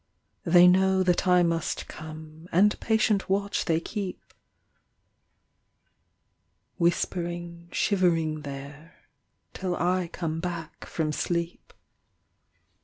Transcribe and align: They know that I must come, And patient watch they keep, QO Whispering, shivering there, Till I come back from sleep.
They 0.45 0.67
know 0.67 1.03
that 1.03 1.27
I 1.27 1.43
must 1.43 1.87
come, 1.87 2.47
And 2.51 2.79
patient 2.79 3.29
watch 3.29 3.65
they 3.65 3.79
keep, 3.79 4.19
QO 4.29 4.33
Whispering, 6.79 7.69
shivering 7.71 8.41
there, 8.41 8.95
Till 9.53 9.75
I 9.75 10.09
come 10.11 10.39
back 10.39 10.85
from 10.87 11.11
sleep. 11.11 11.71